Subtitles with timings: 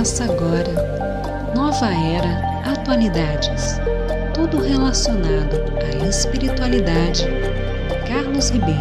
[0.00, 1.52] Começa agora.
[1.54, 3.78] Nova Era Atualidades.
[4.32, 7.26] Tudo relacionado à espiritualidade.
[8.08, 8.80] Carlos Ribeiro.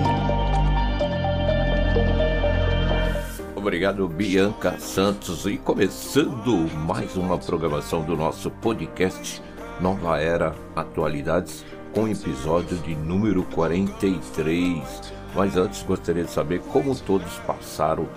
[3.53, 5.45] Obrigado, Bianca Santos.
[5.45, 9.41] E começando mais uma programação do nosso podcast
[9.81, 15.11] Nova Era Atualidades, com episódio de número 43.
[15.35, 18.07] Mas antes gostaria de saber como todos passaram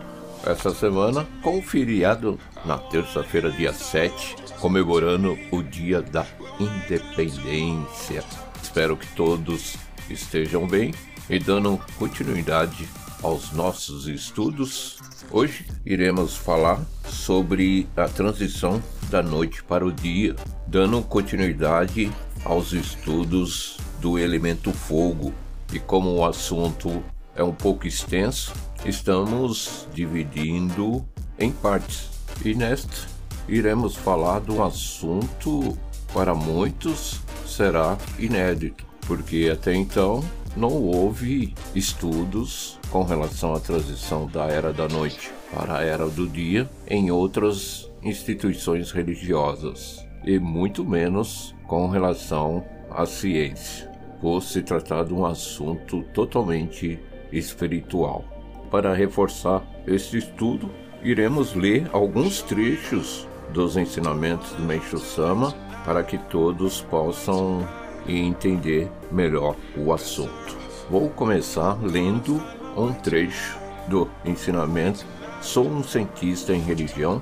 [0.45, 6.27] essa semana com o feriado na terça-feira, dia 7, comemorando o Dia da
[6.59, 8.25] Independência.
[8.63, 9.77] Espero que todos
[10.11, 10.93] estejam bem
[11.31, 12.89] e dando continuidade
[13.23, 14.99] aos nossos estudos.
[15.31, 20.35] Hoje iremos falar sobre a transição da noite para o dia,
[20.67, 22.11] dando continuidade
[22.45, 25.33] aos estudos do elemento fogo.
[25.73, 27.03] E como o assunto
[27.35, 28.53] é um pouco extenso,
[28.85, 31.05] estamos dividindo
[31.39, 32.11] em partes.
[32.45, 33.07] E nesta
[33.49, 35.77] iremos falar de um assunto
[36.13, 40.23] para muitos será inédito, porque até então
[40.57, 46.29] não houve estudos com relação à transição da era da noite para a era do
[46.29, 55.05] dia em outras instituições religiosas, e muito menos com relação à ciência, por se tratar
[55.05, 56.99] de um assunto totalmente
[57.33, 58.32] espiritual.
[58.73, 60.71] Para reforçar este estudo,
[61.03, 65.53] iremos ler alguns trechos dos ensinamentos do Meishu Sama
[65.85, 67.69] para que todos possam
[68.09, 70.57] entender melhor o assunto.
[70.91, 72.43] Vou começar lendo
[72.75, 73.59] um trecho
[73.89, 75.05] do ensinamento
[75.43, 77.21] Sou um cientista em religião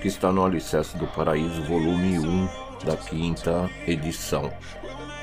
[0.00, 2.48] que está no Alicerce do Paraíso, volume 1
[2.84, 4.52] da quinta edição.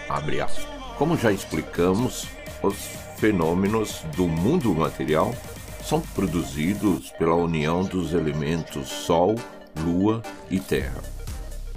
[0.09, 0.67] Abre aspas.
[0.97, 2.27] Como já explicamos,
[2.61, 2.75] os
[3.17, 5.33] fenômenos do mundo material
[5.85, 9.35] são produzidos pela união dos elementos Sol,
[9.83, 11.01] Lua e Terra.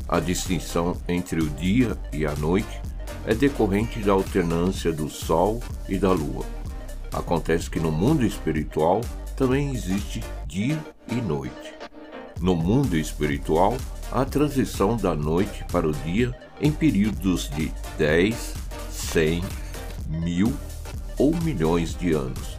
[0.08, 2.80] A distinção entre o dia e a noite
[3.26, 6.44] é decorrente da alternância do Sol e da Lua.
[7.12, 9.00] Acontece que no mundo espiritual
[9.36, 11.74] também existe dia e noite.
[12.40, 13.76] No mundo espiritual,
[14.12, 18.54] há transição da noite para o dia em períodos de 10,
[18.90, 19.42] 100,
[20.08, 20.52] mil
[21.18, 22.56] ou milhões de anos.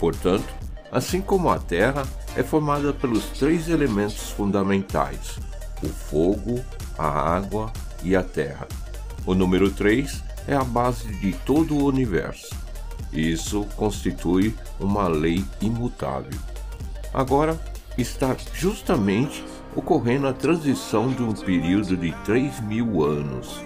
[0.00, 0.57] Portanto,
[0.90, 2.06] assim como a Terra
[2.36, 5.38] é formada pelos três elementos fundamentais:
[5.82, 6.60] o fogo,
[6.98, 7.72] a água
[8.02, 8.66] e a terra.
[9.26, 12.54] O número 3 é a base de todo o universo.
[13.12, 16.38] Isso constitui uma lei imutável.
[17.12, 17.58] Agora
[17.96, 19.44] está justamente
[19.74, 23.62] ocorrendo a transição de um período de 3 mil anos.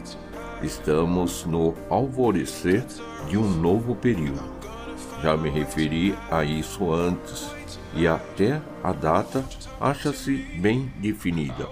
[0.63, 2.85] Estamos no alvorecer
[3.29, 4.62] de um novo período.
[5.23, 7.49] Já me referi a isso antes
[7.95, 9.45] e até a data
[9.81, 11.69] acha-se bem definida.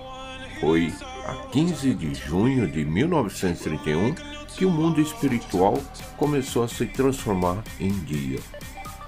[0.60, 0.92] Foi
[1.26, 4.14] a 15 de junho de 1931
[4.56, 5.82] que o mundo espiritual
[6.16, 8.38] começou a se transformar em dia.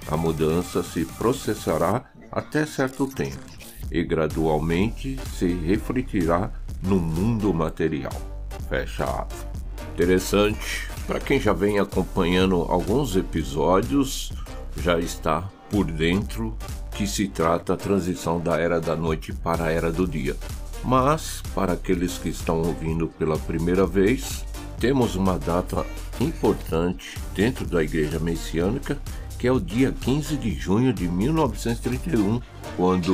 [0.07, 3.39] A mudança se processará até certo tempo
[3.89, 8.11] e gradualmente se refletirá no mundo material.
[8.67, 9.47] Fecha aspas.
[9.93, 14.31] Interessante, para quem já vem acompanhando alguns episódios,
[14.77, 16.55] já está por dentro
[16.91, 20.35] que se trata a transição da era da noite para a era do dia.
[20.83, 24.45] Mas, para aqueles que estão ouvindo pela primeira vez,
[24.79, 25.85] temos uma data
[26.19, 28.97] importante dentro da Igreja Messiânica,
[29.39, 32.41] que é o dia 15 de junho de 1931,
[32.77, 33.13] quando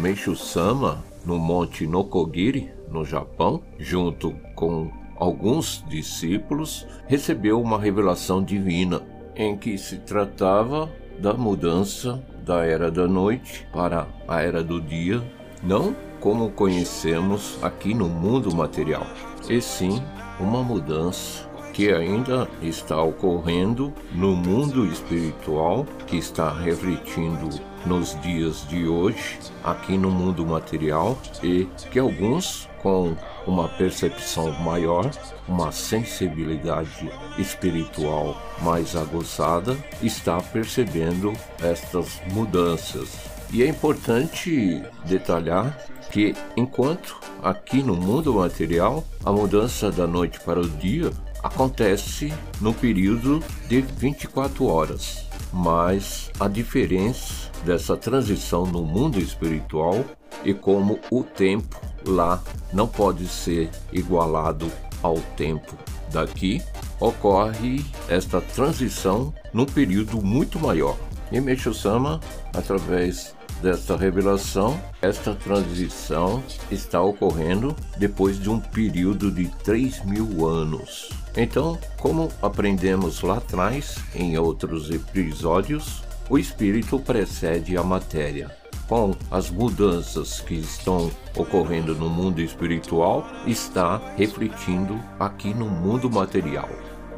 [0.00, 9.02] Meishu Sama, no Monte Nokogiri, no Japão, junto com alguns discípulos, recebeu uma revelação divina
[9.34, 15.22] em que se tratava da mudança da era da noite para a era do dia,
[15.62, 19.06] não como conhecemos aqui no mundo material,
[19.48, 20.02] e sim
[20.38, 27.50] uma mudança que ainda está ocorrendo no mundo espiritual, que está refletindo
[27.84, 33.16] nos dias de hoje, aqui no mundo material, e que alguns, com
[33.48, 35.10] uma percepção maior,
[35.48, 43.08] uma sensibilidade espiritual mais aguçada, está percebendo estas mudanças.
[43.50, 45.76] E é importante detalhar
[46.12, 51.10] que enquanto aqui no mundo material a mudança da noite para o dia
[51.42, 60.04] acontece no período de 24 horas, mas a diferença dessa transição no mundo espiritual
[60.44, 62.42] e como o tempo lá
[62.72, 64.70] não pode ser igualado
[65.02, 65.76] ao tempo
[66.10, 66.62] daqui,
[67.00, 70.96] ocorre esta transição num período muito maior.
[71.30, 72.20] E Meishu Sama,
[72.54, 81.10] através desta revelação, esta transição está ocorrendo depois de um período de 3 mil anos.
[81.36, 88.50] Então, como aprendemos lá atrás, em outros episódios, o espírito precede a matéria.
[88.88, 96.68] Com as mudanças que estão ocorrendo no mundo espiritual, está refletindo aqui no mundo material.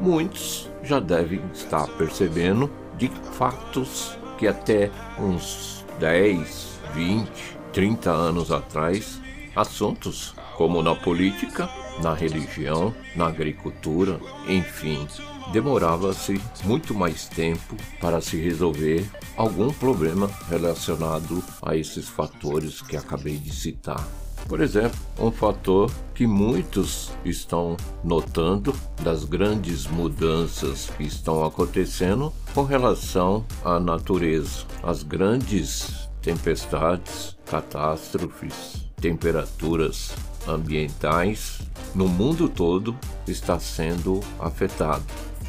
[0.00, 7.28] Muitos já devem estar percebendo de fatos que até uns 10, 20,
[7.72, 9.20] 30 anos atrás,
[9.54, 11.68] assuntos como na política,
[12.02, 15.06] na religião, na agricultura, enfim,
[15.52, 23.36] demorava-se muito mais tempo para se resolver algum problema relacionado a esses fatores que acabei
[23.36, 24.06] de citar.
[24.46, 32.62] Por exemplo, um fator que muitos estão notando das grandes mudanças que estão acontecendo com
[32.62, 40.14] relação à natureza, as grandes tempestades, catástrofes, temperaturas
[40.48, 41.60] ambientais
[41.94, 42.96] no mundo todo
[43.26, 45.04] está sendo afetado.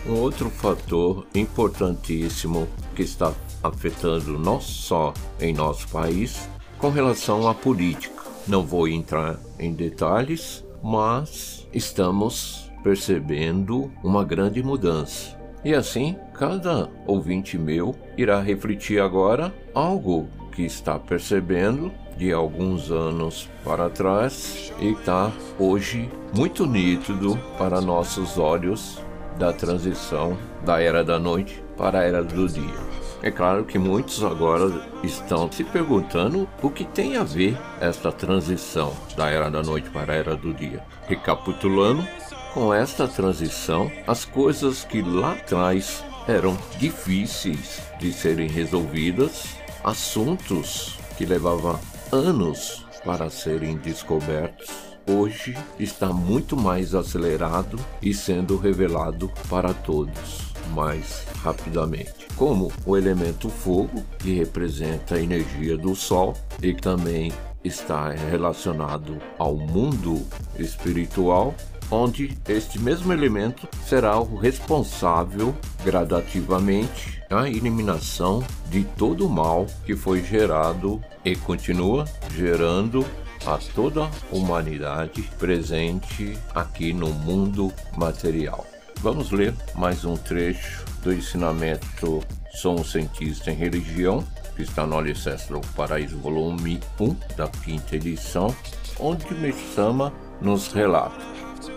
[0.06, 6.48] Um outro fator importantíssimo que está afetando não só em nosso país
[6.78, 15.38] com relação à política não vou entrar em detalhes, mas estamos percebendo uma grande mudança.
[15.64, 23.48] E assim, cada ouvinte meu irá refletir agora algo que está percebendo de alguns anos
[23.64, 29.02] para trás e está hoje muito nítido para nossos olhos
[29.38, 32.90] da transição da era da noite para a era do dia.
[33.24, 34.70] É claro que muitos agora
[35.02, 40.12] estão se perguntando o que tem a ver esta transição da era da noite para
[40.12, 40.84] a era do dia.
[41.08, 42.06] Recapitulando,
[42.54, 49.56] com esta transição, as coisas que lá atrás eram difíceis de serem resolvidas,
[49.86, 51.80] assuntos que levavam
[52.12, 54.70] anos para serem descobertos,
[55.08, 62.28] hoje está muito mais acelerado e sendo revelado para todos mais rapidamente.
[62.36, 67.32] Como o elemento fogo, que representa a energia do Sol e também
[67.64, 70.26] está relacionado ao mundo
[70.58, 71.54] espiritual,
[71.92, 79.96] onde este mesmo elemento será o responsável gradativamente a eliminação de todo o mal que
[79.96, 82.06] foi gerado e continua
[82.36, 83.06] gerando
[83.46, 88.66] a toda a humanidade presente aqui no mundo material.
[89.02, 92.20] Vamos ler mais um trecho do ensinamento
[92.56, 97.96] Sou um Cientista em Religião, que está no Alicerce do Paraíso, volume 1, da quinta
[97.96, 98.54] edição,
[99.00, 100.12] onde Meshama
[100.42, 101.24] nos relata,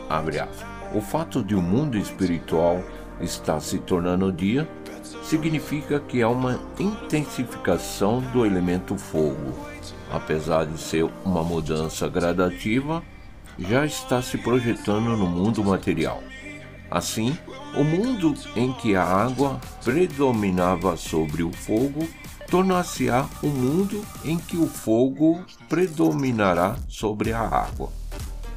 [0.09, 2.83] abre aspas, o fato de o mundo espiritual
[3.21, 4.67] estar se tornando dia
[5.33, 9.57] significa que há uma intensificação do elemento fogo.
[10.11, 13.03] Apesar de ser uma mudança gradativa,
[13.59, 16.23] já está se projetando no mundo material.
[16.91, 17.35] Assim,
[17.75, 22.07] o mundo em que a água predominava sobre o fogo
[22.51, 27.89] tornar-se-á um mundo em que o fogo predominará sobre a água.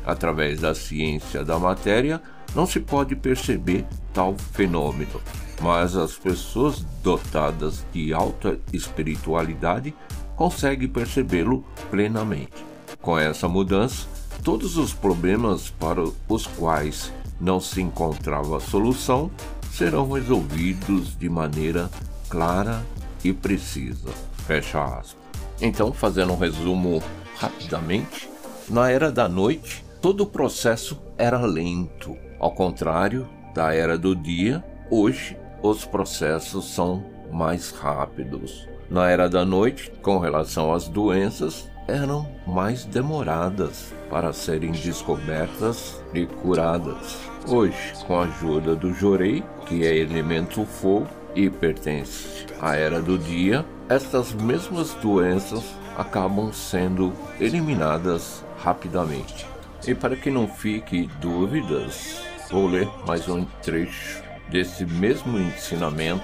[0.06, 2.22] Através da ciência da matéria,
[2.54, 5.22] não se pode perceber tal fenômeno,
[5.62, 9.94] mas as pessoas dotadas de alta espiritualidade
[10.36, 12.66] conseguem percebê-lo plenamente.
[13.02, 14.08] Com essa mudança,
[14.44, 19.30] todos os problemas para os quais não se encontrava solução
[19.72, 21.90] serão resolvidos de maneira
[22.30, 22.84] clara
[23.24, 24.10] e precisa.
[24.48, 25.16] Fecha aspas.
[25.62, 27.02] Então, fazendo um resumo
[27.38, 28.30] rapidamente,
[28.70, 32.16] na era da noite, todo o processo era lento.
[32.40, 35.38] Ao contrário da era do dia, hoje
[35.70, 38.68] os processos são mais rápidos.
[38.90, 46.26] Na era da noite, com relação às doenças, eram mais demoradas para serem descobertas e
[46.26, 47.18] curadas.
[47.48, 53.18] Hoje, com a ajuda do Jorei, que é elemento fogo e pertence à era do
[53.18, 55.64] dia, estas mesmas doenças
[55.98, 59.48] acabam sendo eliminadas rapidamente.
[59.88, 66.24] E para que não fique dúvidas, vou ler mais um trecho desse mesmo ensinamento.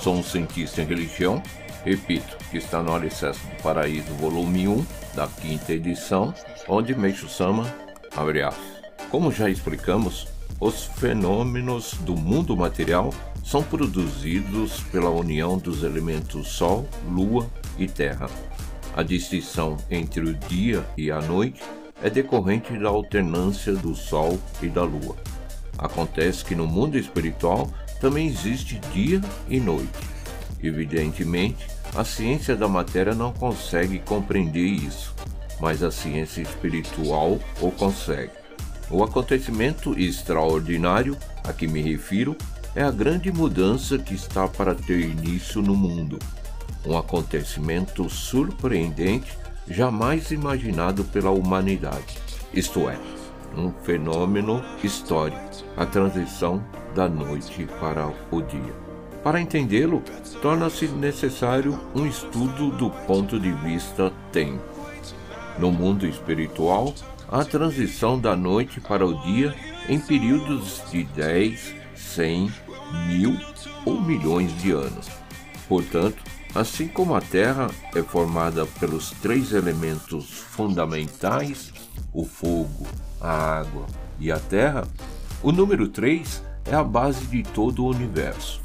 [0.00, 1.42] Sou um cientista em religião,
[1.84, 6.32] repito, que está no Alicerce do Paraíso, volume 1, da quinta edição,
[6.68, 7.72] onde Meixo Sama
[8.16, 8.80] abre aspas.
[9.10, 13.12] Como já explicamos, os fenômenos do mundo material
[13.44, 18.28] são produzidos pela união dos elementos Sol, Lua e Terra.
[18.94, 21.62] A distinção entre o dia e a noite
[22.02, 25.16] é decorrente da alternância do Sol e da Lua.
[25.80, 27.70] Acontece que no mundo espiritual
[28.00, 29.18] também existe dia
[29.48, 29.88] e noite.
[30.62, 35.14] Evidentemente, a ciência da matéria não consegue compreender isso,
[35.58, 38.32] mas a ciência espiritual o consegue.
[38.90, 42.36] O acontecimento extraordinário a que me refiro
[42.74, 46.18] é a grande mudança que está para ter início no mundo.
[46.84, 49.32] Um acontecimento surpreendente
[49.66, 52.18] jamais imaginado pela humanidade,
[52.52, 52.98] isto é,
[53.56, 55.40] um fenômeno histórico,
[55.76, 56.62] a transição
[56.94, 58.74] da noite para o dia.
[59.22, 60.02] Para entendê-lo,
[60.40, 64.62] torna-se necessário um estudo do ponto de vista tempo.
[65.58, 66.94] No mundo espiritual,
[67.28, 69.54] a transição da noite para o dia
[69.88, 72.52] em períodos de 10, 100,
[73.06, 73.36] mil
[73.84, 75.08] ou milhões de anos.
[75.68, 76.22] Portanto,
[76.54, 81.72] assim como a Terra é formada pelos três elementos fundamentais,
[82.12, 82.86] o fogo,
[83.20, 83.86] a água
[84.18, 84.86] e a terra,
[85.42, 88.60] o número 3 é a base de todo o universo.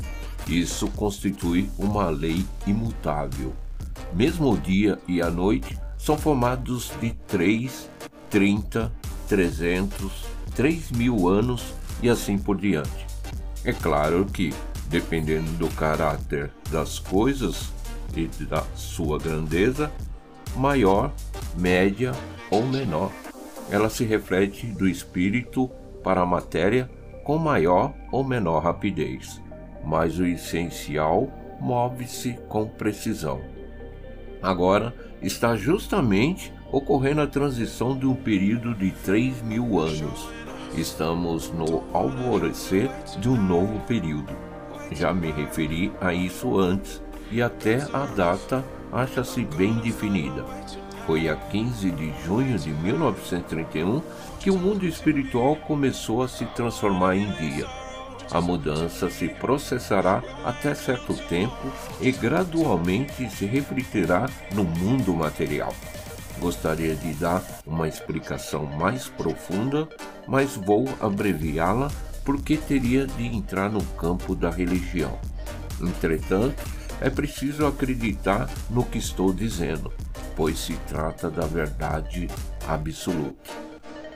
[0.47, 3.53] Isso constitui uma lei imutável.
[4.13, 7.89] Mesmo o dia e a noite são formados de 3,
[8.29, 8.91] 30,
[9.27, 10.11] 300,
[10.55, 13.05] 3 mil anos e assim por diante.
[13.63, 14.53] É claro que,
[14.87, 17.71] dependendo do caráter das coisas
[18.15, 19.91] e da sua grandeza,
[20.55, 21.11] maior,
[21.57, 22.11] média
[22.51, 23.11] ou menor
[23.69, 25.69] ela se reflete do espírito
[26.03, 26.89] para a matéria
[27.23, 29.41] com maior ou menor rapidez,
[29.83, 33.41] mas o essencial move-se com precisão.
[34.41, 40.29] Agora está justamente ocorrendo a transição de um período de 3 mil anos.
[40.77, 44.35] Estamos no alvorecer de um novo período.
[44.91, 50.45] Já me referi a isso antes e até a data acha-se bem definida.
[51.05, 54.01] Foi a 15 de junho de 1931
[54.39, 57.67] que o mundo espiritual começou a se transformar em dia.
[58.31, 61.71] A mudança se processará até certo tempo
[62.01, 65.73] e gradualmente se refletirá no mundo material.
[66.39, 69.87] Gostaria de dar uma explicação mais profunda,
[70.27, 71.91] mas vou abreviá-la
[72.25, 75.19] porque teria de entrar no campo da religião.
[75.79, 76.55] Entretanto,
[76.99, 79.93] é preciso acreditar no que estou dizendo
[80.35, 82.29] pois se trata da verdade
[82.67, 83.51] absoluta.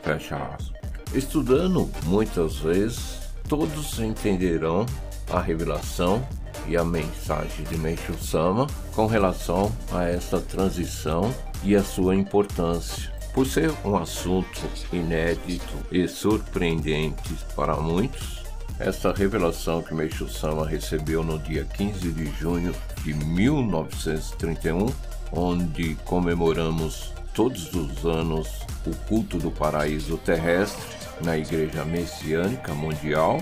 [0.01, 0.79] Fecha aspas.
[1.13, 4.85] Estudando muitas vezes, todos entenderão
[5.31, 6.25] a revelação
[6.67, 11.33] e a mensagem de Meishu Sama com relação a essa transição
[11.63, 13.11] e a sua importância.
[13.33, 14.61] Por ser um assunto
[14.91, 18.43] inédito e surpreendente para muitos,
[18.79, 22.73] essa revelação que Meishu Sama recebeu no dia 15 de junho
[23.03, 24.87] de 1931
[25.31, 28.47] onde comemoramos todos os anos
[28.85, 30.83] o culto do paraíso terrestre
[31.21, 33.41] na Igreja Messiânica Mundial,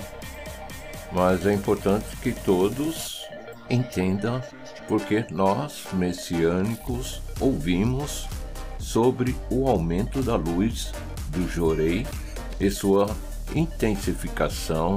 [1.12, 3.24] mas é importante que todos
[3.70, 4.42] entendam
[4.86, 8.26] porque nós, messiânicos, ouvimos
[8.78, 10.92] sobre o aumento da luz
[11.28, 12.06] do Jorei
[12.60, 13.08] e sua
[13.54, 14.96] intensificação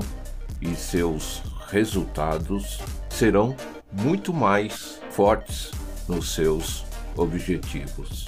[0.61, 2.79] e seus resultados
[3.09, 3.55] serão
[3.91, 5.71] muito mais fortes
[6.07, 8.27] nos seus objetivos.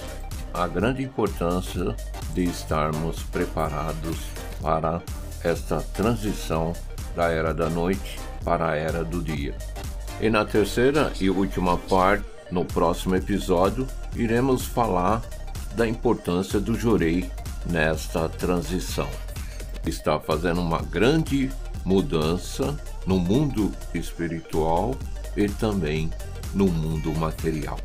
[0.52, 1.96] A grande importância
[2.32, 4.16] de estarmos preparados
[4.60, 5.02] para
[5.42, 6.72] esta transição
[7.14, 9.54] da era da noite para a era do dia.
[10.20, 15.22] E na terceira e última parte, no próximo episódio, iremos falar
[15.74, 17.28] da importância do Jorei
[17.66, 19.08] nesta transição.
[19.84, 21.50] Está fazendo uma grande
[21.84, 24.96] mudança no mundo espiritual
[25.36, 26.10] e também
[26.54, 27.76] no mundo material.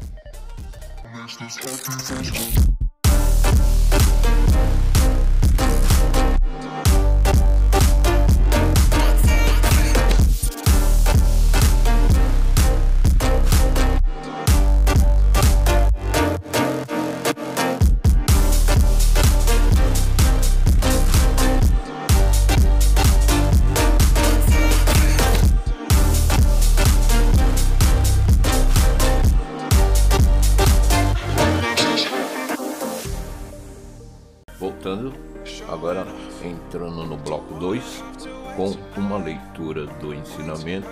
[40.39, 40.87] Ensinamento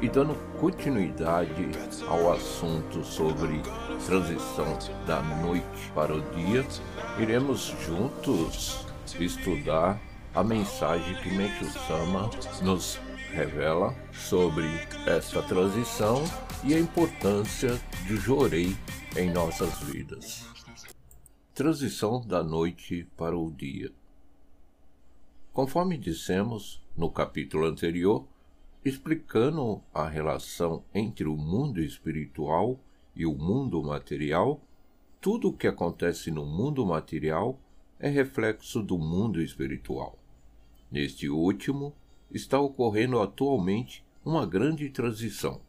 [0.00, 1.70] e dando continuidade
[2.08, 3.60] ao assunto sobre
[4.04, 6.66] transição da noite para o dia,
[7.18, 8.84] iremos juntos
[9.18, 10.00] estudar
[10.34, 12.28] a mensagem que Meishu Sama
[12.62, 12.98] nos
[13.30, 14.66] revela sobre
[15.06, 16.22] esta transição
[16.64, 18.76] e a importância do Jorei
[19.16, 20.46] em nossas vidas.
[21.54, 23.92] Transição da noite para o dia.
[25.52, 28.26] Conforme dissemos no capítulo anterior,
[28.84, 32.80] explicando a relação entre o mundo espiritual
[33.14, 34.60] e o mundo material,
[35.20, 37.58] tudo o que acontece no mundo material
[38.00, 40.18] é reflexo do mundo espiritual.
[40.90, 41.94] Neste último,
[42.30, 45.60] está ocorrendo atualmente uma grande transição.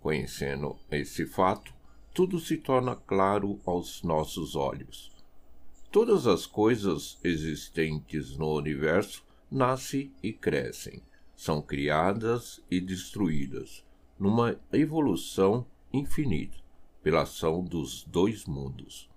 [0.00, 1.74] Conhecendo esse fato,
[2.14, 5.10] tudo se torna claro aos nossos olhos.
[5.90, 11.02] Todas as coisas existentes no universo nascem e crescem,
[11.42, 13.84] são criadas e destruídas,
[14.16, 16.56] numa evolução infinita,
[17.02, 19.10] pela ação dos dois mundos.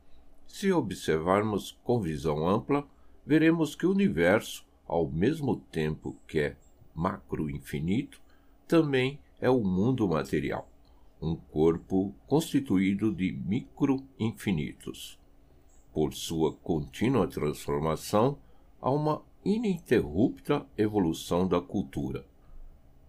[0.48, 2.84] Se observarmos com visão ampla,
[3.24, 6.58] veremos que o universo, ao mesmo tempo que é
[6.96, 8.20] macro-infinito,
[8.68, 10.68] também é o mundo material,
[11.22, 15.20] um corpo constituído de micro-infinitos.
[15.94, 18.40] Por sua contínua transformação,
[18.82, 22.26] há uma ininterrupta evolução da cultura.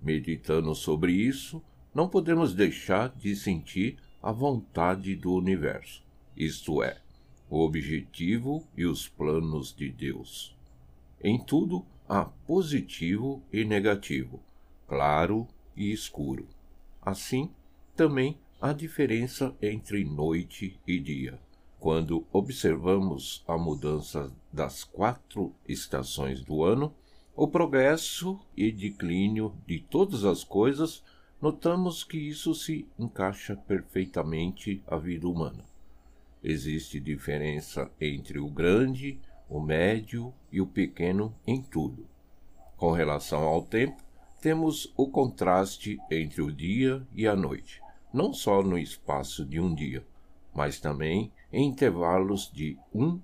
[0.02, 1.62] Meditando sobre isso,
[1.94, 6.04] não podemos deixar de sentir a vontade do universo,
[6.36, 7.00] isto é,
[7.48, 10.54] o objetivo e os planos de Deus.
[11.24, 14.38] Em tudo há positivo e negativo,
[14.86, 16.46] claro e escuro.
[17.00, 17.50] Assim,
[17.94, 21.45] também há diferença entre noite e dia.
[21.86, 26.92] Quando observamos a mudança das quatro estações do ano,
[27.32, 31.04] o progresso e declínio de todas as coisas,
[31.40, 35.64] notamos que isso se encaixa perfeitamente à vida humana.
[36.42, 42.04] Existe diferença entre o grande, o médio e o pequeno em tudo.
[42.76, 44.02] Com relação ao tempo,
[44.42, 47.80] temos o contraste entre o dia e a noite,
[48.12, 50.04] não só no espaço de um dia,
[50.52, 53.20] mas também em intervalos de um,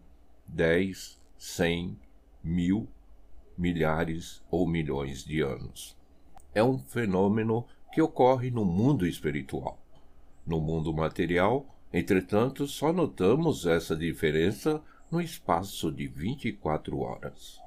[0.47, 1.99] dez, cem,
[2.43, 2.89] mil,
[3.57, 5.97] milhares ou milhões de anos.
[6.55, 9.79] É um fenômeno que ocorre no mundo espiritual.
[10.47, 17.61] No mundo material, Entretanto, só notamos essa diferença no espaço de 24 horas.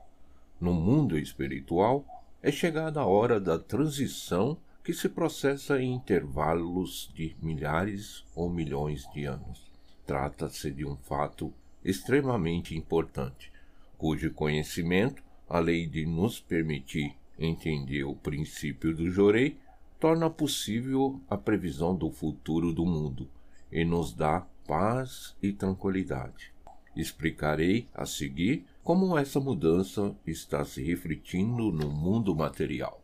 [0.59, 2.03] No mundo espiritual,
[2.41, 9.07] é chegada a hora da transição que se processa em intervalos de milhares ou milhões
[9.13, 9.64] de anos.
[10.05, 13.51] Trata-se de um fato extremamente importante,
[13.97, 19.57] cujo conhecimento, além de nos permitir entender o princípio do Jorei,
[19.99, 23.29] torna possível a previsão do futuro do mundo
[23.71, 26.51] e nos dá paz e tranquilidade.
[26.95, 33.01] Explicarei a seguir como essa mudança está se refletindo no mundo material.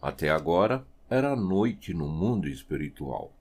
[0.00, 3.32] Até agora era noite no mundo espiritual.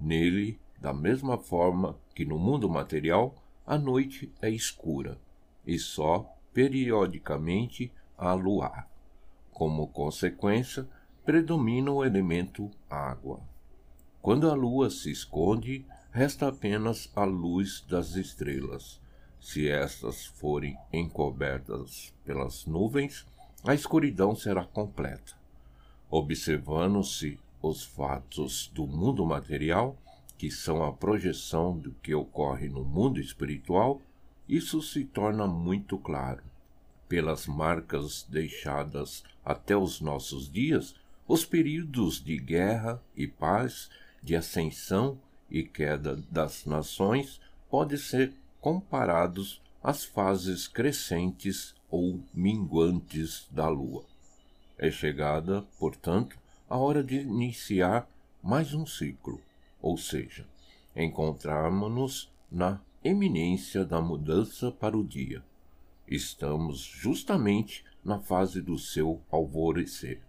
[0.00, 3.34] Nele, da mesma forma que no mundo material,
[3.66, 5.18] a noite é escura
[5.66, 8.88] e só periodicamente há luar.
[9.52, 10.88] Como consequência,
[11.24, 13.40] predomina o elemento água.
[14.22, 19.00] Quando a lua se esconde, resta apenas a luz das estrelas.
[19.40, 23.26] Se estas forem encobertas pelas nuvens,
[23.64, 25.36] a escuridão será completa.
[26.10, 29.96] Observando-se os fatos do mundo material,
[30.38, 34.00] que são a projeção do que ocorre no mundo espiritual,
[34.48, 36.42] isso se torna muito claro.
[37.08, 40.94] Pelas marcas deixadas até os nossos dias,
[41.26, 43.90] os períodos de guerra e paz
[44.22, 45.18] de ascensão
[45.50, 54.04] e queda das nações pode ser comparados às fases crescentes ou minguantes da lua.
[54.76, 58.08] É chegada, portanto, a hora de iniciar
[58.42, 59.40] mais um ciclo,
[59.80, 60.46] ou seja,
[60.94, 65.42] encontrarmos-nos na eminência da mudança para o dia.
[66.06, 70.20] Estamos justamente na fase do seu alvorecer.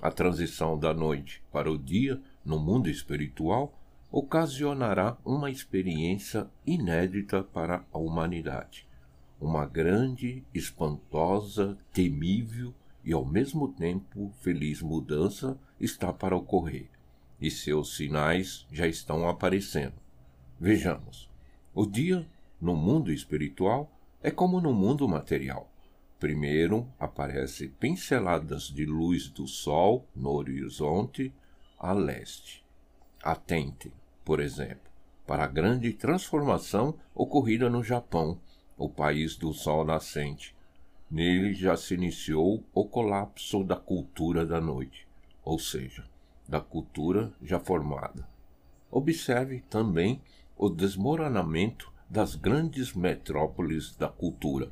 [0.00, 3.78] A transição da noite para o dia no mundo espiritual
[4.10, 8.86] ocasionará uma experiência inédita para a humanidade.
[9.40, 12.72] Uma grande, espantosa, temível
[13.04, 16.88] e ao mesmo tempo feliz mudança está para ocorrer,
[17.44, 19.92] e seus sinais já estão aparecendo.
[20.58, 21.28] Vejamos.
[21.74, 22.26] O dia
[22.58, 25.70] no mundo espiritual é como no mundo material.
[26.18, 31.34] Primeiro aparecem pinceladas de luz do sol no horizonte
[31.78, 32.64] a leste.
[33.22, 33.92] Atente,
[34.24, 34.90] por exemplo,
[35.26, 38.40] para a grande transformação ocorrida no Japão,
[38.74, 40.56] o país do sol nascente.
[41.10, 45.06] Nele já se iniciou o colapso da cultura da noite,
[45.44, 46.13] ou seja,
[46.48, 48.28] da cultura já formada.
[48.90, 50.20] Observe também
[50.56, 54.70] o desmoronamento das grandes metrópoles da cultura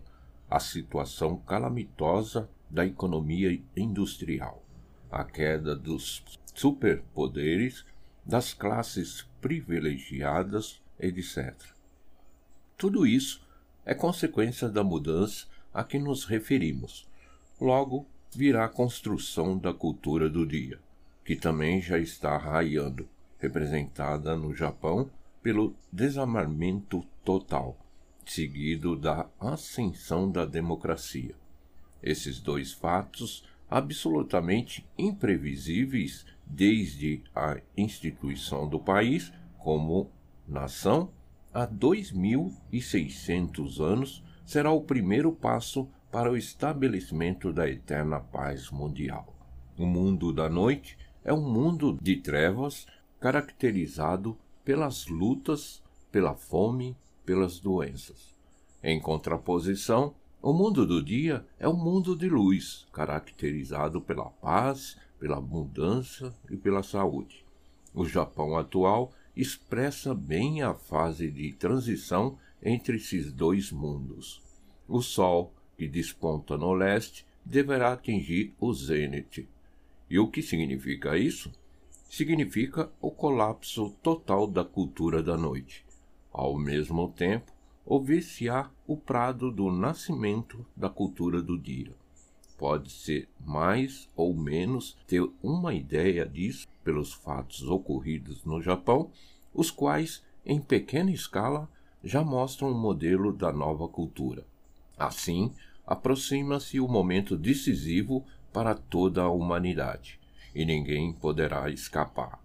[0.52, 4.62] a situação calamitosa da economia industrial,
[5.10, 6.22] a queda dos
[6.54, 7.86] superpoderes
[8.22, 11.54] das classes privilegiadas, etc.
[12.76, 13.42] Tudo isso
[13.86, 17.08] é consequência da mudança a que nos referimos.
[17.58, 20.78] Logo, virá a construção da cultura do dia,
[21.24, 23.08] que também já está raiando,
[23.38, 25.10] representada no Japão
[25.42, 27.76] pelo desarmamento total,
[28.24, 31.34] seguido da ascensão da democracia.
[32.02, 40.12] Esses dois fatos, absolutamente imprevisíveis desde a instituição do país como
[40.46, 41.10] nação,
[41.52, 49.34] há 2.600 anos, será o primeiro passo para o estabelecimento da eterna paz mundial.
[49.78, 52.86] O mundo da noite é um mundo de trevas
[53.20, 58.34] caracterizado pelas lutas, pela fome, pelas doenças.
[58.82, 65.38] Em contraposição, o mundo do dia é um mundo de luz, caracterizado pela paz, pela
[65.38, 67.44] abundância e pela saúde.
[67.94, 74.42] O Japão atual expressa bem a fase de transição entre esses dois mundos.
[74.88, 79.48] O Sol, que desponta no leste, deverá atingir o zênite.
[80.12, 81.50] E o que significa isso?
[82.06, 85.86] Significa o colapso total da cultura da noite.
[86.30, 87.50] Ao mesmo tempo,
[87.82, 91.94] ouvir-se-á o prado do nascimento da cultura do dia.
[92.58, 99.10] Pode-se mais ou menos ter uma ideia disso pelos fatos ocorridos no Japão,
[99.54, 101.70] os quais, em pequena escala,
[102.04, 104.44] já mostram o um modelo da nova cultura.
[104.94, 105.54] Assim,
[105.86, 110.20] aproxima-se o momento decisivo para toda a humanidade,
[110.54, 112.40] e ninguém poderá escapar.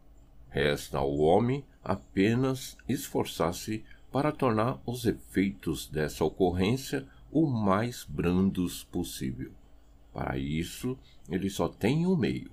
[0.50, 9.52] Resta ao homem apenas esforçar-se para tornar os efeitos dessa ocorrência o mais brandos possível.
[10.14, 10.98] Para isso,
[11.30, 12.50] ele só tem um meio: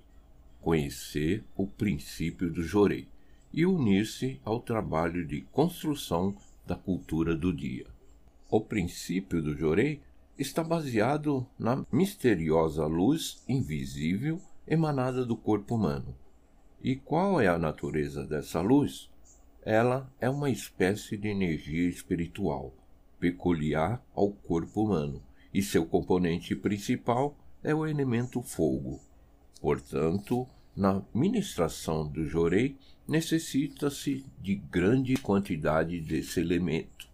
[0.61, 3.09] conhecer o princípio do Jorei
[3.53, 6.37] e unir-se ao trabalho de construção
[6.67, 7.87] da cultura do dia.
[8.51, 10.01] O princípio do Jorei
[10.39, 16.15] está baseado na misteriosa luz invisível emanada do corpo humano.
[16.83, 19.11] E qual é a natureza dessa luz?
[19.63, 22.75] Ela é uma espécie de energia espiritual,
[23.19, 29.01] peculiar ao corpo humano, e seu componente principal é o elemento fogo.
[29.61, 37.09] Portanto, na ministração do jorei, necessita-se de grande quantidade desse elemento.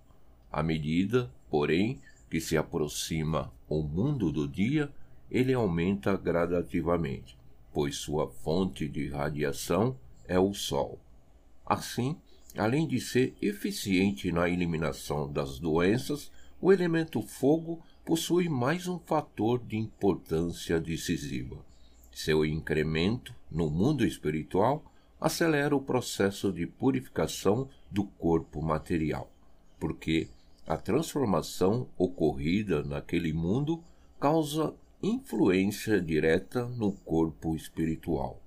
[0.50, 2.00] À medida, porém,
[2.30, 4.90] que se aproxima o mundo do dia,
[5.30, 7.36] ele aumenta gradativamente,
[7.72, 10.98] pois sua fonte de radiação é o Sol.
[11.66, 12.16] Assim,
[12.56, 19.62] Além de ser eficiente na eliminação das doenças, o elemento fogo possui mais um fator
[19.64, 21.64] de importância decisiva.
[22.12, 24.84] Seu incremento no mundo espiritual
[25.20, 29.30] acelera o processo de purificação do corpo material,
[29.78, 30.28] porque
[30.66, 33.82] a transformação ocorrida naquele mundo
[34.18, 38.40] causa influência direta no corpo espiritual.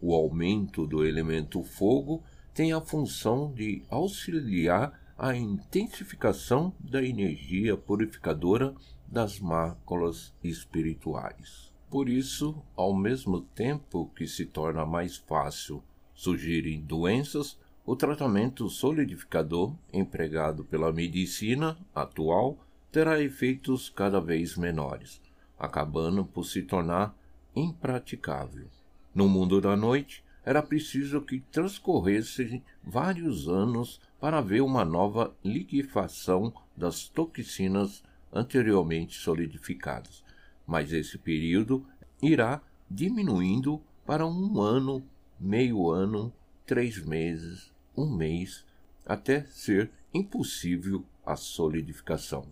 [0.00, 2.22] O aumento do elemento fogo
[2.52, 8.74] tem a função de auxiliar a intensificação da energia purificadora
[9.06, 11.72] das máculas espirituais.
[11.88, 15.82] Por isso, ao mesmo tempo que se torna mais fácil
[16.14, 22.56] surgirem doenças, o tratamento solidificador empregado pela medicina atual
[22.92, 25.20] terá efeitos cada vez menores,
[25.58, 27.16] acabando por se tornar
[27.56, 28.68] impraticável.
[29.14, 36.52] No mundo da noite, era preciso que transcorressem vários anos para ver uma nova liquefação
[36.76, 40.24] das toxinas anteriormente solidificadas,
[40.66, 41.84] mas esse período
[42.22, 45.04] irá diminuindo para um ano,
[45.38, 46.32] meio ano,
[46.64, 48.64] três meses, um mês,
[49.04, 52.46] até ser impossível a solidificação.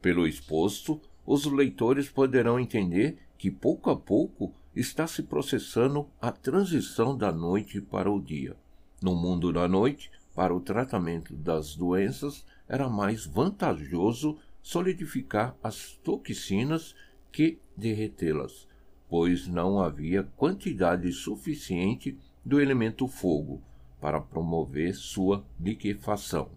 [0.00, 7.16] Pelo exposto, os leitores poderão entender que pouco a pouco está se processando a transição
[7.16, 8.56] da noite para o dia.
[9.02, 16.94] No mundo da noite, para o tratamento das doenças, era mais vantajoso solidificar as toxinas
[17.30, 18.66] que derretê-las,
[19.08, 23.62] pois não havia quantidade suficiente do elemento fogo
[24.04, 26.50] para promover sua liquefação.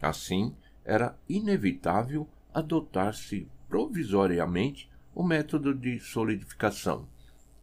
[0.00, 7.06] Assim, era inevitável adotar-se provisoriamente o método de solidificação,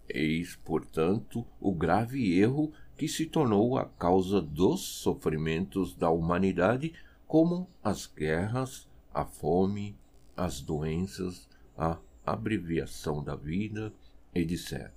[0.07, 6.93] Eis, portanto, o grave erro que se tornou a causa dos sofrimentos da humanidade,
[7.25, 9.97] como as guerras, a fome,
[10.37, 13.91] as doenças, a abreviação da vida,
[14.35, 14.91] etc.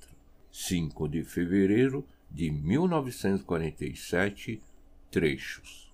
[0.52, 4.62] 5 de fevereiro de 1947
[5.10, 5.86] trechos.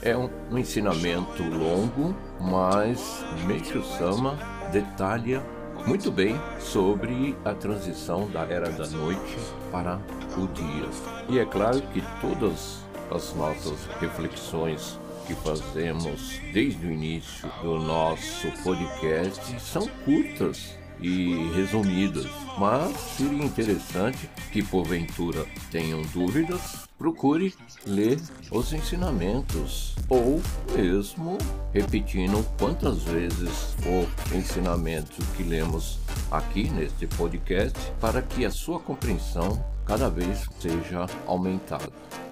[0.00, 4.38] É um, um ensinamento longo, mas Meishu Sama
[4.72, 5.42] detalha
[5.86, 9.36] muito bem sobre a transição da era da noite
[9.70, 10.00] para
[10.36, 10.88] o dia.
[11.28, 18.50] E é claro que todas as nossas reflexões que fazemos desde o início do nosso
[18.62, 22.26] podcast são curtas e resumidas,
[22.58, 27.54] mas seria interessante que porventura tenham dúvidas, procure
[27.86, 30.40] ler os ensinamentos ou
[30.74, 31.38] mesmo
[31.72, 35.98] repetindo quantas vezes o ensinamento que lemos
[36.30, 41.88] aqui neste podcast para que a sua compreensão cada vez seja aumentada.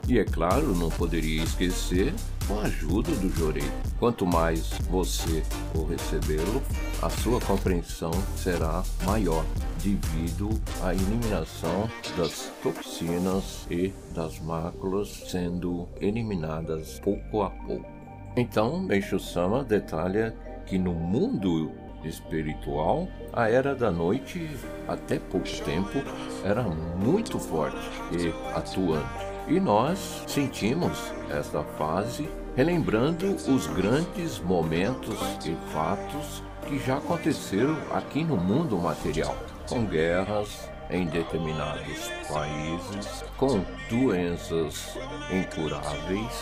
[0.09, 2.15] E é claro, não poderia esquecer
[2.49, 3.71] com a ajuda do Jorei.
[3.99, 5.43] Quanto mais você
[5.75, 6.63] o recebê-lo,
[7.01, 9.45] a sua compreensão será maior
[9.83, 10.51] devido
[10.83, 17.87] à eliminação das toxinas e das máculas sendo eliminadas pouco a pouco.
[18.37, 20.35] Então, Meishu Sama detalha
[20.67, 21.71] que no mundo
[22.05, 24.49] espiritual, a era da noite,
[24.89, 25.99] até pouco tempo,
[26.45, 27.77] era muito forte
[28.13, 29.31] e atuante.
[29.49, 38.23] E nós sentimos esta fase relembrando os grandes momentos e fatos que já aconteceram aqui
[38.23, 39.37] no mundo material,
[39.69, 44.97] com guerras em determinados países, com doenças
[45.31, 46.33] incuráveis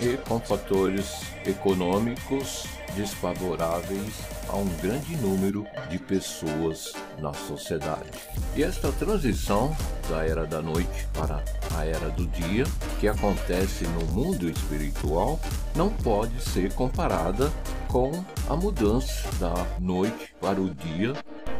[0.00, 4.14] e com fatores econômicos desfavoráveis
[4.48, 8.10] a um grande número de pessoas na sociedade.
[8.54, 9.76] E esta transição
[10.08, 11.42] da era da noite para
[11.76, 12.64] a era do dia,
[12.98, 15.38] que acontece no mundo espiritual,
[15.74, 17.52] não pode ser comparada
[17.88, 18.12] com
[18.48, 21.12] a mudança da noite para o dia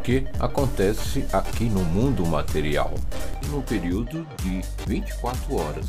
[0.06, 2.94] que acontece aqui no mundo material,
[3.50, 5.86] no período de 24 horas.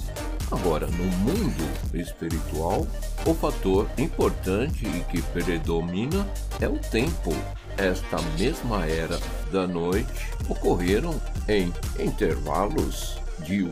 [0.50, 2.88] Agora, no mundo espiritual,
[3.28, 6.28] o fator importante e que predomina
[6.60, 7.32] é o tempo.
[7.78, 9.20] Esta mesma era
[9.52, 13.70] da noite ocorreram em intervalos de 1,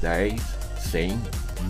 [0.00, 0.42] 10,
[0.90, 1.20] 100,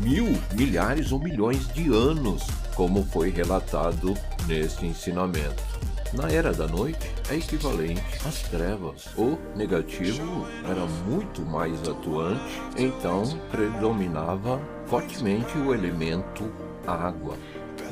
[0.01, 4.15] mil, milhares ou milhões de anos, como foi relatado
[4.47, 5.76] neste ensinamento.
[6.17, 9.07] Na era da noite é equivalente às trevas.
[9.19, 12.41] O negativo era muito mais atuante,
[12.79, 16.51] então predominava fortemente o elemento
[16.87, 17.37] água.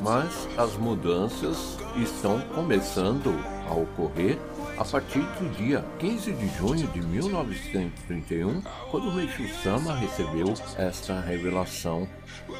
[0.01, 3.31] Mas as mudanças estão começando
[3.69, 4.39] a ocorrer
[4.77, 8.61] a partir do dia 15 de junho de 1931,
[8.91, 12.07] quando Meishu Sama recebeu esta revelação.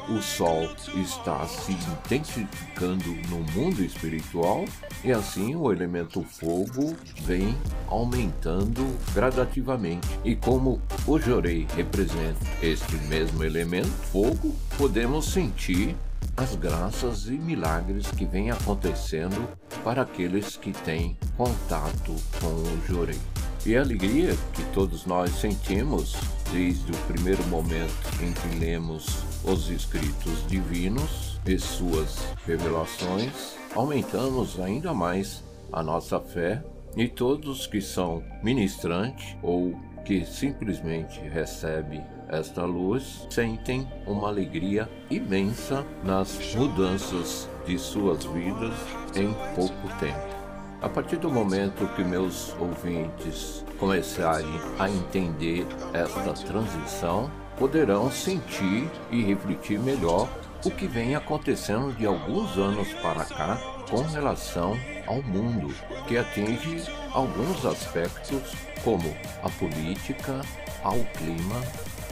[0.08, 4.64] O Sol está se intensificando no mundo espiritual
[5.04, 10.08] e assim o elemento fogo vem aumentando gradativamente.
[10.24, 15.94] E como o Jorei representa este mesmo elemento, fogo, podemos sentir
[16.36, 19.48] as graças e milagres que vêm acontecendo
[19.84, 23.18] para aqueles que têm contato com o Jorei.
[23.64, 26.14] E a alegria que todos nós sentimos
[26.52, 34.94] desde o primeiro momento em que lemos os escritos divinos e suas revelações, aumentamos ainda
[34.94, 36.62] mais a nossa fé
[36.96, 45.84] e todos que são ministrantes ou que simplesmente recebe esta luz sentem uma alegria imensa
[46.04, 48.74] nas mudanças de suas vidas
[49.16, 50.36] em pouco tempo.
[50.80, 59.22] A partir do momento que meus ouvintes começarem a entender esta transição, poderão sentir e
[59.22, 60.28] refletir melhor
[60.64, 63.58] o que vem acontecendo de alguns anos para cá
[63.90, 65.74] com relação ao mundo,
[66.06, 66.84] que atinge
[67.16, 68.52] alguns aspectos
[68.84, 70.42] como a política,
[70.84, 71.62] ao clima,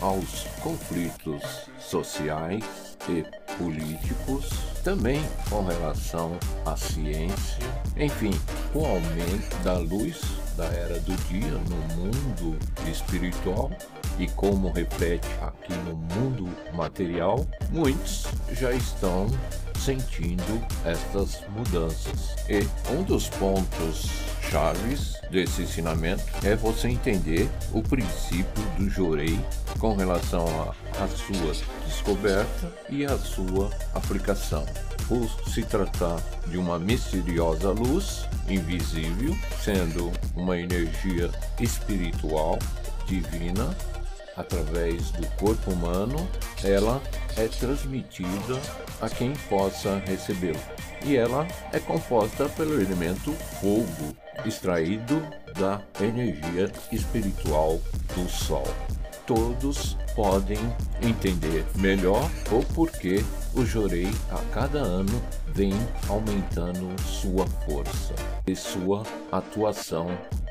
[0.01, 2.65] aos conflitos sociais
[3.07, 3.23] e
[3.59, 4.49] políticos,
[4.83, 7.67] também com relação à ciência,
[7.99, 8.33] enfim,
[8.75, 10.23] o aumento da luz
[10.57, 12.59] da era do dia no mundo
[12.91, 13.71] espiritual
[14.19, 19.27] e como reflete aqui no mundo material, muitos já estão
[19.85, 22.35] sentindo estas mudanças.
[22.49, 24.09] E um dos pontos
[24.51, 29.39] chaves desse ensinamento é você entender o princípio do Jorei
[29.79, 30.47] com relação
[30.99, 31.53] à sua
[31.87, 34.65] descoberta e à sua aplicação.
[35.07, 42.59] Por se tratar de uma misteriosa luz invisível, sendo uma energia espiritual
[43.07, 43.77] divina,
[44.37, 46.29] através do corpo humano,
[46.63, 47.01] ela
[47.37, 48.61] é transmitida
[49.01, 50.61] a quem possa recebê-la.
[51.05, 55.23] E ela é composta pelo elemento fogo, extraído
[55.59, 57.81] da energia espiritual
[58.15, 58.67] do Sol.
[59.27, 60.59] todos podem
[61.03, 65.73] entender melhor o porquê o Jorei a cada ano vem
[66.09, 68.15] aumentando sua força
[68.47, 70.07] e sua atuação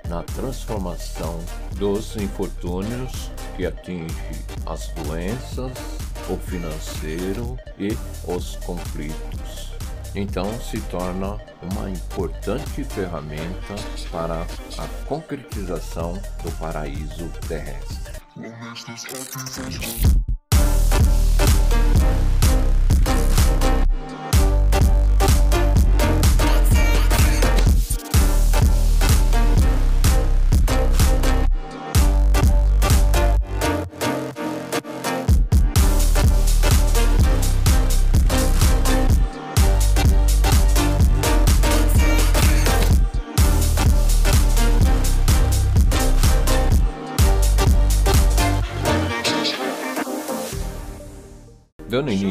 [0.07, 1.39] na transformação
[1.75, 5.71] dos infortúnios que atinge as doenças,
[6.29, 9.73] o financeiro e os conflitos.
[10.15, 13.75] Então se torna uma importante ferramenta
[14.11, 14.41] para
[14.77, 16.13] a concretização
[16.43, 18.13] do paraíso terrestre.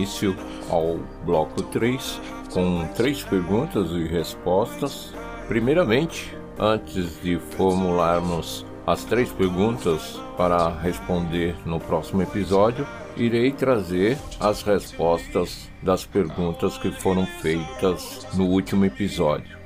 [0.03, 0.37] Início
[0.69, 2.21] ao bloco 3
[2.53, 5.15] com três perguntas e respostas.
[5.47, 12.87] Primeiramente, antes de formularmos as três perguntas para responder no próximo episódio,
[13.17, 19.57] irei trazer as respostas das perguntas que foram feitas no último episódio.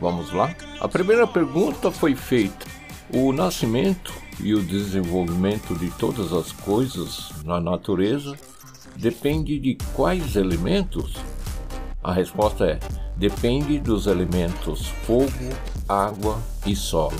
[0.00, 0.54] Vamos lá?
[0.80, 2.66] A primeira pergunta foi feita:
[3.12, 8.34] o nascimento e o desenvolvimento de todas as coisas na natureza
[8.96, 11.14] depende de quais elementos?
[12.02, 12.78] A resposta é:
[13.16, 15.30] depende dos elementos fogo,
[15.88, 17.16] água e solo.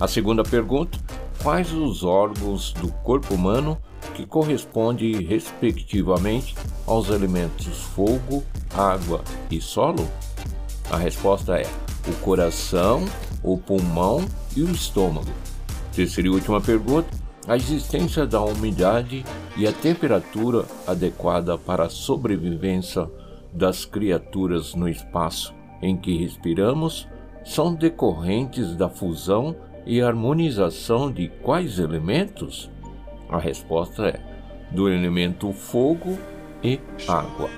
[0.00, 0.98] A segunda pergunta:
[1.42, 3.78] quais os órgãos do corpo humano
[4.14, 6.54] que correspondem respectivamente
[6.86, 8.42] aos elementos fogo,
[8.74, 10.08] água e solo?
[10.90, 11.66] A resposta é:
[12.08, 13.04] o coração,
[13.42, 14.24] o pulmão
[14.56, 15.30] e o estômago.
[15.94, 17.08] Terceira e última pergunta:
[17.46, 19.24] a existência da umidade
[19.56, 23.08] e a temperatura adequada para a sobrevivência
[23.52, 27.06] das criaturas no espaço em que respiramos
[27.44, 29.54] são decorrentes da fusão
[29.84, 32.70] e harmonização de quais elementos?
[33.28, 34.20] A resposta é
[34.70, 36.18] do elemento fogo
[36.62, 37.50] e água.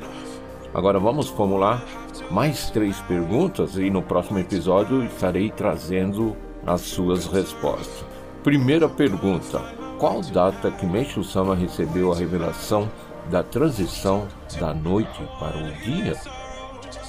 [0.74, 1.84] Agora vamos formular
[2.30, 8.15] mais três perguntas e no próximo episódio estarei trazendo as suas respostas.
[8.46, 9.58] Primeira pergunta:
[9.98, 12.88] qual data que Meixo Sama recebeu a revelação
[13.28, 14.28] da transição
[14.60, 16.14] da noite para o dia?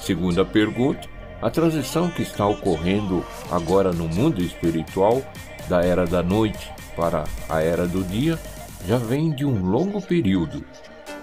[0.02, 1.08] Segunda pergunta:
[1.40, 5.22] a transição que está ocorrendo agora no mundo espiritual
[5.68, 8.36] da era da noite para a era do dia
[8.84, 10.64] já vem de um longo período.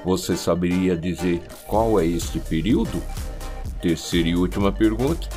[0.05, 3.03] Você saberia dizer qual é este período?
[3.81, 5.27] Terceira e última pergunta: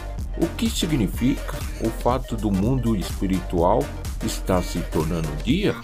[0.40, 3.82] o que significa o fato do mundo espiritual
[4.26, 5.74] está se tornando dia?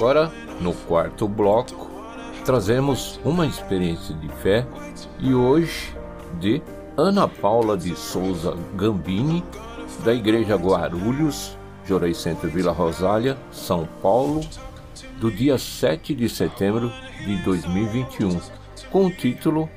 [0.00, 0.32] Agora,
[0.62, 1.90] no quarto bloco,
[2.46, 4.66] trazemos uma experiência de fé
[5.18, 5.94] e hoje
[6.40, 6.62] de
[6.96, 9.44] Ana Paula de Souza Gambini,
[10.02, 14.40] da Igreja Guarulhos, Jorei Centro Vila Rosália, São Paulo,
[15.18, 18.40] do dia 7 de setembro de 2021,
[18.90, 19.68] com o título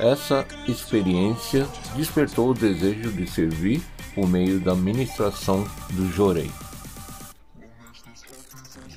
[0.00, 3.80] Essa experiência despertou o desejo de servir
[4.16, 6.50] por meio da ministração do Jorei.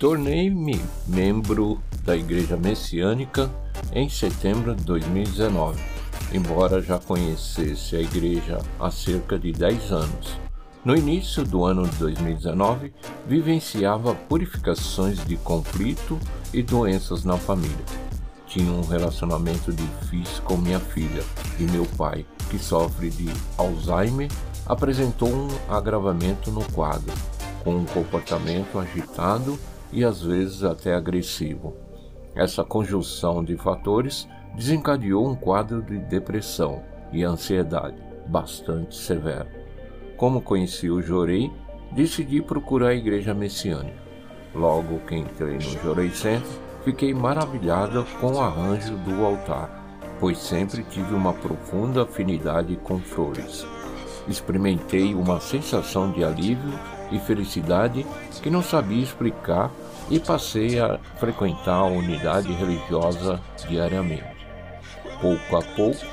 [0.04, 3.50] Tornei-me membro da Igreja Messiânica
[3.94, 5.82] em setembro de 2019,
[6.34, 10.38] embora já conhecesse a igreja há cerca de 10 anos.
[10.84, 12.94] No início do ano de 2019,
[13.26, 16.20] vivenciava purificações de conflito
[16.54, 17.86] e doenças na família.
[18.46, 21.24] Tinha um relacionamento difícil com minha filha
[21.58, 24.30] e meu pai, que sofre de Alzheimer,
[24.66, 27.14] apresentou um agravamento no quadro,
[27.64, 29.58] com um comportamento agitado
[29.94, 31.76] e às vezes até agressivo.
[32.36, 36.82] Essa conjunção de fatores desencadeou um quadro de depressão
[37.12, 37.96] e ansiedade
[38.28, 39.48] bastante severo.
[40.18, 41.52] Como conheci o Jorei,
[41.92, 44.02] decidi procurar a igreja messiânica.
[44.54, 46.50] Logo que entrei no Jorei Centro,
[46.84, 49.84] fiquei maravilhada com o arranjo do altar,
[50.20, 53.66] pois sempre tive uma profunda afinidade com flores.
[54.28, 56.80] Experimentei uma sensação de alívio
[57.12, 58.06] e felicidade
[58.42, 59.72] que não sabia explicar
[60.10, 64.48] e passei a frequentar a unidade religiosa diariamente.
[65.22, 66.06] Pouco a pouco,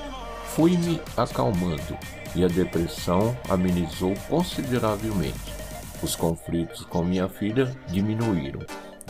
[0.47, 1.97] fui me acalmando
[2.35, 5.55] e a depressão amenizou consideravelmente.
[6.03, 8.61] Os conflitos com minha filha diminuíram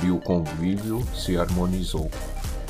[0.02, 2.10] e o convívio se harmonizou.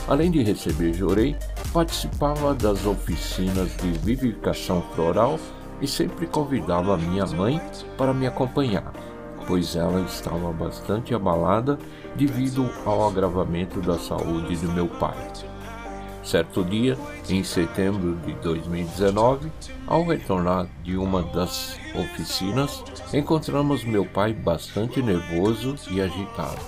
[0.09, 1.37] Além de receber jorei,
[1.73, 5.39] participava das oficinas de vivificação floral
[5.81, 7.61] e sempre convidava minha mãe
[7.97, 8.93] para me acompanhar,
[9.51, 11.77] pois ela estava bastante abalada
[12.15, 15.17] devido ao agravamento da saúde do meu pai.
[16.23, 16.97] Certo dia,
[17.29, 19.51] em setembro de 2019,
[19.89, 26.63] ao retornar de uma das oficinas, encontramos meu pai bastante nervoso e agitado.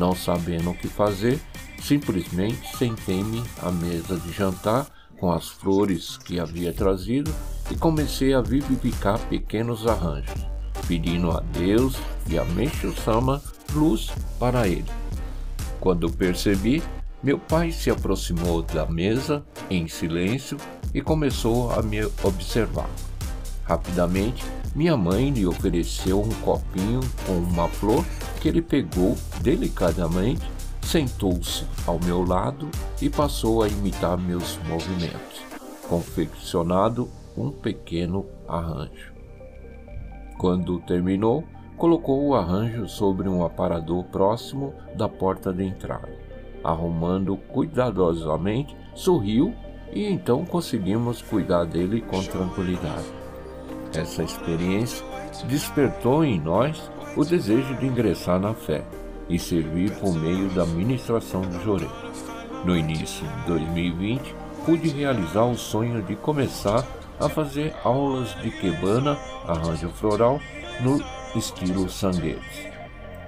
[0.00, 1.38] Não sabendo o que fazer,
[1.80, 4.84] simplesmente sentei-me à mesa de jantar
[5.16, 7.32] com as flores que havia trazido
[7.70, 10.49] e comecei a vivificar pequenos arranjos,
[10.86, 11.96] pedindo a Deus
[12.28, 14.90] e a Meixo Sama luz para ele.
[15.80, 16.82] Quando percebi,
[17.22, 20.56] meu pai se aproximou da mesa em silêncio
[20.94, 22.88] e começou a me observar.
[23.64, 28.04] Rapidamente, minha mãe lhe ofereceu um copinho com uma flor
[28.40, 30.48] que ele pegou delicadamente,
[30.82, 32.68] sentou-se ao meu lado
[33.00, 35.42] e passou a imitar meus movimentos,
[35.88, 39.09] confeccionado um pequeno arranjo.
[40.40, 41.44] Quando terminou,
[41.76, 46.08] colocou o arranjo sobre um aparador próximo da porta de entrada.
[46.64, 49.54] Arrumando cuidadosamente, sorriu
[49.92, 53.04] e então conseguimos cuidar dele com tranquilidade.
[53.94, 55.04] Essa experiência
[55.46, 58.82] despertou em nós o desejo de ingressar na fé
[59.28, 61.90] e servir por meio da ministração do Jorei.
[62.64, 64.34] No início de 2020,
[64.64, 66.82] pude realizar o sonho de começar
[67.20, 69.16] a fazer aulas de quebana,
[69.46, 70.40] arranjo floral,
[70.80, 71.02] no
[71.36, 72.70] estilo Sangueiros.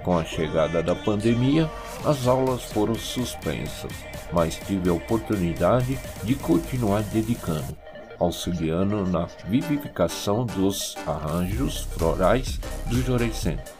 [0.03, 1.69] Com a chegada da pandemia,
[2.03, 3.93] as aulas foram suspensas,
[4.33, 7.77] mas tive a oportunidade de continuar dedicando,
[8.19, 13.73] auxiliando na vivificação dos arranjos florais do Jorei Centro.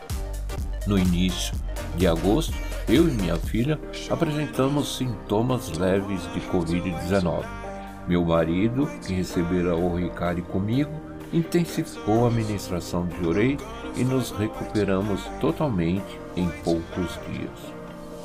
[0.88, 1.54] No início
[1.98, 2.54] de agosto,
[2.88, 7.63] eu e minha filha apresentamos sintomas leves de Covid-19.
[8.08, 10.92] Meu marido, que recebera o Ricari comigo,
[11.32, 13.58] intensificou a administração de Jorei
[13.96, 17.74] e nos recuperamos totalmente em poucos dias.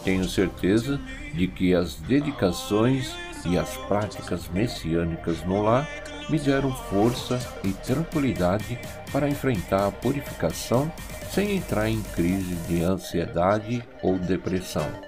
[0.05, 1.01] Tenho certeza
[1.35, 3.15] de que as dedicações
[3.47, 5.89] e as práticas messiânicas no lar
[6.29, 8.79] me deram força e tranquilidade
[9.13, 10.91] para enfrentar a purificação
[11.31, 15.08] sem entrar em crise de ansiedade ou depressão.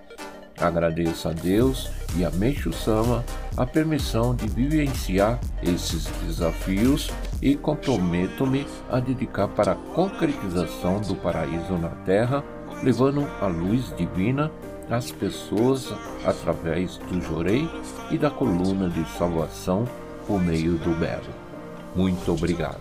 [0.60, 3.24] Agradeço a Deus e a Meixo Sama
[3.56, 11.78] a permissão de vivenciar esses desafios e comprometo-me a dedicar para a concretização do paraíso
[11.78, 12.44] na terra,
[12.82, 14.50] levando a luz divina
[14.90, 15.92] às pessoas
[16.24, 17.68] através do jorei
[18.10, 19.86] e da coluna de salvação
[20.26, 21.40] por meio do belo.
[21.94, 22.78] Muito obrigado.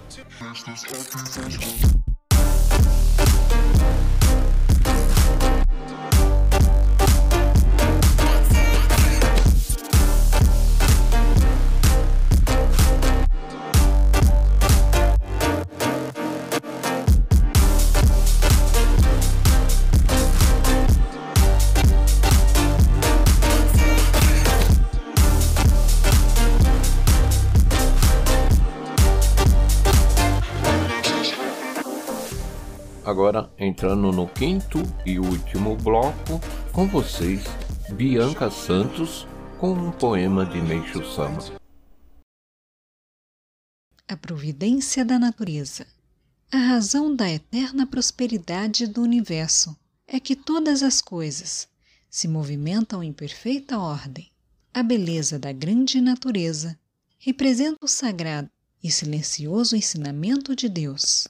[33.80, 36.42] Entrando no quinto e último bloco,
[36.74, 37.46] com vocês,
[37.94, 39.26] Bianca Santos,
[39.58, 41.40] com um poema de Meixo Sama.
[44.06, 45.88] A providência da natureza.
[46.52, 49.74] A razão da eterna prosperidade do universo
[50.06, 51.66] é que todas as coisas
[52.10, 54.30] se movimentam em perfeita ordem.
[54.74, 56.78] A beleza da grande natureza
[57.18, 58.50] representa o sagrado
[58.84, 61.30] e silencioso ensinamento de Deus.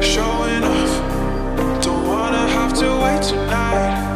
[0.00, 4.07] Showing off, don't wanna have to wait tonight,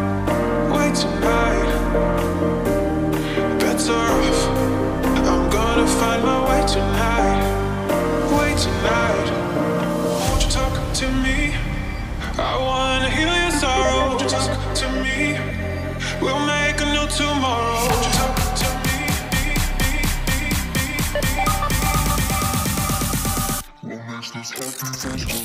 [24.62, 25.41] Thank you.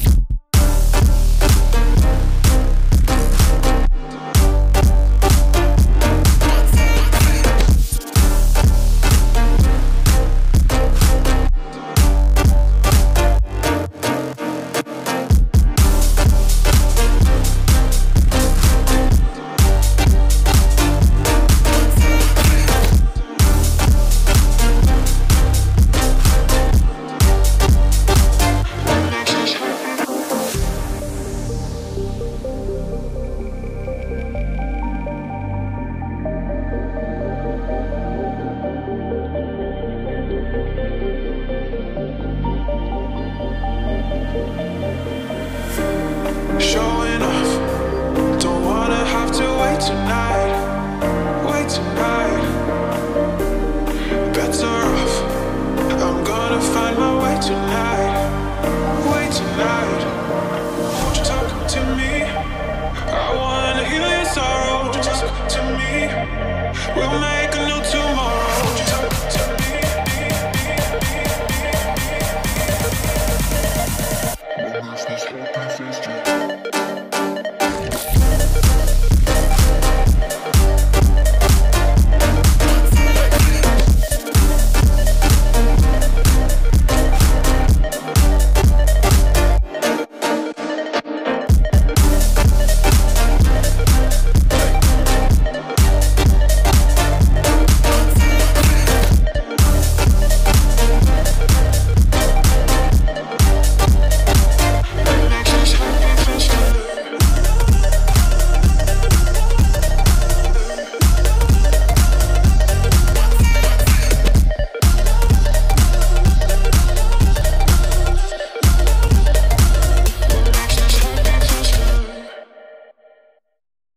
[49.87, 50.37] Tonight.